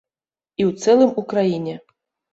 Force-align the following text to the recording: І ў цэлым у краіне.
І 0.61 0.65
ў 0.69 0.85
цэлым 0.85 1.13
у 1.23 1.27
краіне. 1.35 1.75